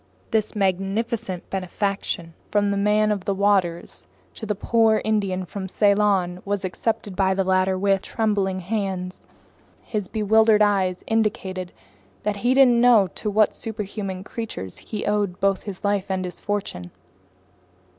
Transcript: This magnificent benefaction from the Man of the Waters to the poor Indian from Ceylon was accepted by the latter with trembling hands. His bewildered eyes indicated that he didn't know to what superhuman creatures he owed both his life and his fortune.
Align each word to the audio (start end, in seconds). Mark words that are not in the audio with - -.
This 0.31 0.55
magnificent 0.55 1.47
benefaction 1.51 2.33
from 2.49 2.71
the 2.71 2.75
Man 2.75 3.11
of 3.11 3.25
the 3.25 3.35
Waters 3.35 4.07
to 4.33 4.47
the 4.47 4.55
poor 4.55 4.99
Indian 5.05 5.45
from 5.45 5.69
Ceylon 5.69 6.41
was 6.43 6.65
accepted 6.65 7.15
by 7.15 7.35
the 7.35 7.43
latter 7.43 7.77
with 7.77 8.01
trembling 8.01 8.61
hands. 8.61 9.21
His 9.83 10.07
bewildered 10.07 10.63
eyes 10.63 11.03
indicated 11.05 11.71
that 12.23 12.37
he 12.37 12.55
didn't 12.55 12.81
know 12.81 13.09
to 13.13 13.29
what 13.29 13.53
superhuman 13.53 14.23
creatures 14.23 14.79
he 14.79 15.05
owed 15.05 15.39
both 15.39 15.61
his 15.61 15.85
life 15.85 16.09
and 16.09 16.25
his 16.25 16.39
fortune. 16.39 16.89